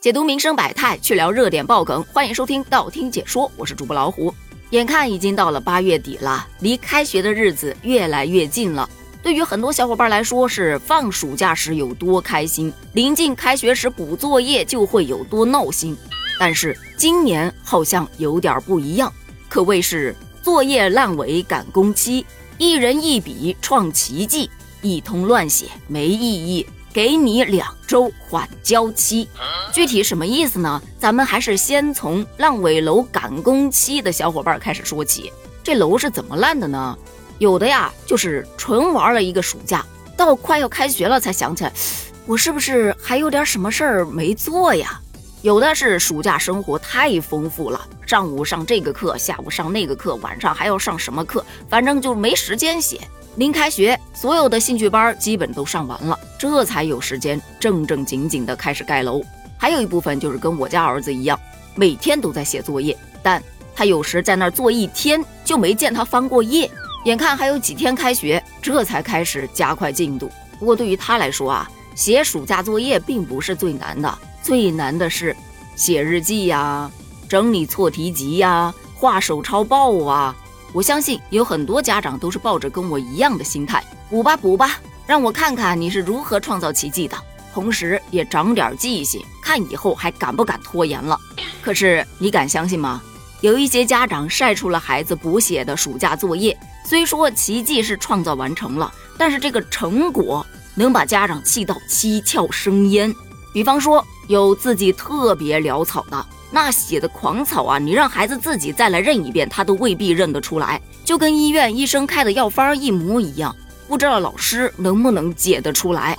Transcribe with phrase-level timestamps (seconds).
[0.00, 4.34] 解读民生百态，去聊热点爆梗，欢迎收听道听解说，我是主播老虎。
[4.70, 8.88] 眼看已经到了八月底了，离开学的日子越来越近了。
[9.22, 15.94] 对于很多小伙伴来说，是放暑假时有多开心，临近开学时补作业就会有多闹心。
[16.38, 19.12] 但是今年好像有点不一样，
[19.50, 22.24] 可谓是作业烂尾赶工期，
[22.56, 24.48] 一人一笔创奇迹，
[24.80, 26.66] 一通乱写没意义。
[26.92, 29.28] 给你两周缓交期，
[29.72, 30.82] 具体什么意思呢？
[30.98, 35.32] 咱们还是先从烂尾楼赶工期的小伙伴开始说起。
[35.62, 36.98] 这楼是怎么烂的呢？
[37.38, 41.72] 有的呀，就是纯玩了一个暑假，到快要开学了才想起来，
[42.26, 45.00] 我是不是还有点什么事儿没做呀？
[45.42, 53.00] 有的是暑假生活太丰富了，上午上这个课，下午上那个课，晚上还要上什么课，反正就没时间写。
[53.36, 59.22] 临开学，所有的兴趣班基本都上完了，这才有时间正正经经的开始盖楼。
[59.56, 61.38] 还有一部分就是跟我家儿子一样，
[61.74, 63.42] 每天都在写作业，但
[63.74, 66.70] 他有时在那儿坐一天就没见他翻过页。
[67.04, 70.30] 眼看还有几天开学，这才开始加快进度。
[70.58, 75.34] 不过对于他来说啊，写暑假作业并不是最难的，最难的是
[75.76, 76.90] 写日记呀、
[77.28, 80.36] 整理错题集呀、画手抄报啊。
[80.72, 87.16] 我相信有很多家长都是抱着跟我一样的心态，补吧补吧，让我看看你是如何创造奇迹的，
[87.52, 91.18] 同时也长点记性，看以后还敢不敢拖延了。
[91.60, 93.02] 可是你敢相信吗？
[93.40, 103.12] 有一些家长晒出了孩子补写的暑假作业，虽说奇迹是创造完成了，但是这个成果能把家长气到七窍生烟。
[103.52, 106.24] 比方说有字迹特别潦草的。
[106.52, 107.78] 那写的狂草啊！
[107.78, 113.54] 你让孩子自己再来认一遍，他都未必认得出来，就跟医院医生开的药方一模一样。
[113.86, 116.16] 不知道老师能不能解得出来？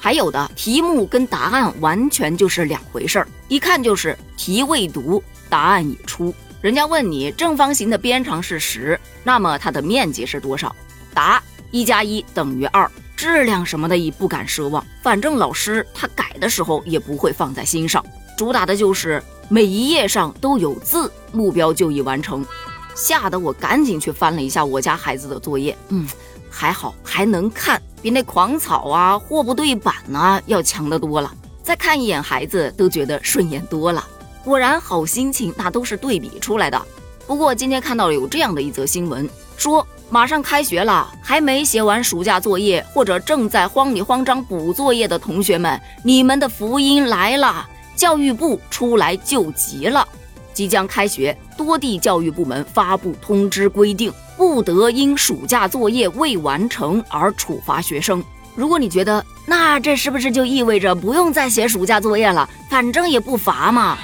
[0.00, 6.34] 还有的题目跟答案完全就是两回事儿，一看就是题未读，答案已出。
[6.60, 10.74] 人家问你正方形的边长是十，那么它的面积是多少？
[11.12, 12.90] 答一加一等于二。
[13.16, 18.04] 质量什么的也不敢奢望，反正老师他改的时候也不会放在心上，
[18.36, 19.22] 主打的就是。
[19.48, 22.44] 每一页上都有字，目标就已完成，
[22.94, 25.76] 吓得我赶紧去翻了一下我家孩子的作业。
[25.88, 26.06] 嗯，
[26.50, 31.32] 还好还能看，比那狂草啊、货不对版呐要强得多了。
[31.62, 34.04] 再看一眼孩子，都觉得顺眼多了。
[34.44, 36.80] 果然，好心情那都是对比出来的。
[37.26, 47.66] 不过今天看到有这样的一则新闻，说马上开学了，还没写完暑假作业或者正在慌里慌张补作业的同学们，你们的福音来了。
[47.96, 50.06] 教育部出来救急了，
[50.52, 58.22] 即将开学，多地教育部门发布通知，规定不得因暑假作业未完成而处罚学生。
[58.54, 62.48] 如果你觉得那这是不是就意味着不用再写暑假作业了？
[62.70, 63.98] 反正也不罚嘛？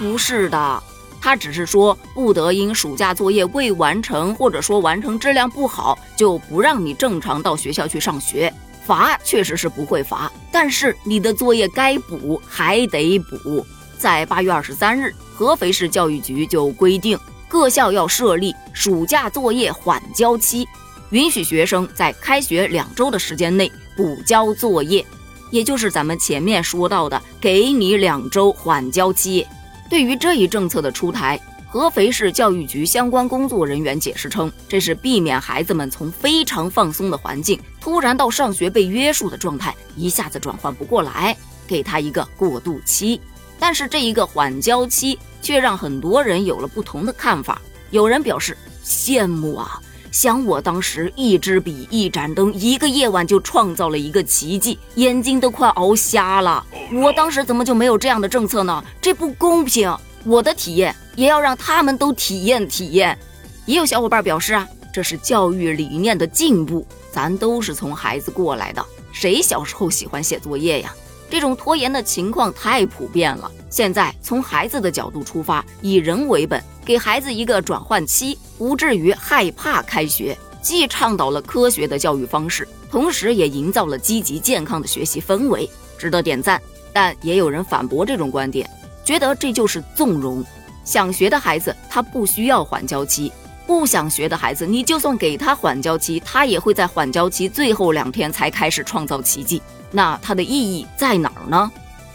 [0.00, 0.82] 不是的，
[1.20, 8.52] 他只是说不得因暑假作业未完成，或者说完成质量不好，就不让你正常到学校去上学。
[8.86, 13.66] 罚确实是不会罚，但是你的作业该补还得补。
[13.98, 20.68] 在八月二十三日，合肥市教育局就规定，各校要设立暑假作业缓交期，
[21.10, 25.04] 允许学生在开学两周的时间内补交作业，
[25.50, 29.46] 也就是咱们前面说到的，给你两周缓交期。
[29.90, 43.20] 对于这一政策的出台，合肥市教育局相关工作人员解释称，这是避免孩子们从非常放松的环境突然到上学被约束的状态，一下子转换不过来，给他一个过渡期。
[43.58, 47.60] 但是这一个缓交期却让很多人有了不同的看法。
[47.90, 49.80] 有人表示羡慕啊，
[50.12, 56.64] 想我当时一支笔一盏灯，一个夜晚就创造了一个奇迹，眼睛都快熬瞎了。
[56.92, 58.84] 我当时怎么就没有这样的政策呢？
[59.00, 59.94] 这不公平。
[60.26, 63.16] 我的体验也要让他们都体验体验。
[63.64, 66.84] 也有小伙伴表示啊，这是教育理念的进步。
[67.12, 70.92] 咱都是从孩子过来的，谁小时候喜欢写作业呀？
[71.30, 73.50] 这种拖延的情况太普遍了。
[73.70, 86.60] 现在从孩子的角度出发，以人为本，给孩子一个转换期，不至于害怕开学，既倡导了科学的教育方式，同时也营造了积极健康的学习氛围，值得点赞。
[86.92, 88.68] 但也有人反驳这种观点。
[89.06, 90.44] 觉得这就是纵容，
[90.84, 93.32] 想学的孩子他不需要缓交期，
[93.64, 99.62] 不想学的孩子你就算给他缓交期，他也会在缓交期最后两天才开始创造奇迹。
[99.92, 101.70] 那它的意义在哪儿呢？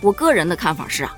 [0.00, 1.16] 我个人的看法是啊，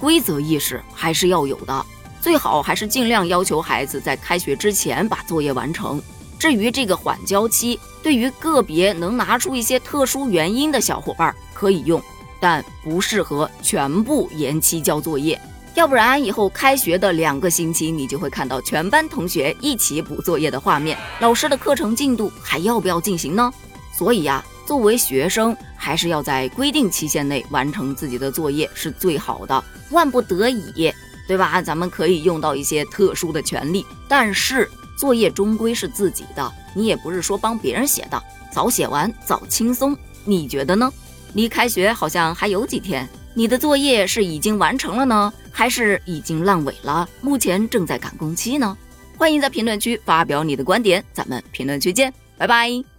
[0.00, 1.86] 规则意识还是要有的，
[2.22, 6.00] 最好还是尽量要求孩子在开学之前把作业完成。
[6.38, 12.02] 至于这个缓交期，对于个别能拿出一些特殊原因的小伙伴可以用。
[12.40, 15.40] 但不适合全部延期交作业。
[15.74, 20.98] 要不然以后开学的两个星期，你就会看到全班同学一起补作业的画面。
[21.20, 23.52] 老师的课程进度还要不要进行呢？
[23.96, 29.62] 所以呀，作为学生，还是要在规定期限内完成自己的作业是最好的。
[29.90, 30.92] 万不得已，
[31.28, 31.62] 对吧？
[31.62, 38.20] 咱们可以用到一些特殊的权利，但是作业终归是自己的，你也不是说帮别人写的，
[38.52, 39.96] 早写完早轻松。
[40.24, 40.92] 你觉得呢？
[41.34, 43.08] 离开学好像还有几天。
[43.32, 47.08] 你的作业是已经完成了呢，还是已经烂尾了？
[47.20, 48.76] 目前正在赶工期呢？
[49.16, 52.89] 欢迎在评论区发表你的观点，咱们评论区见，拜拜。